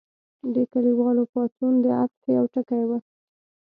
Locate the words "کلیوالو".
0.71-1.23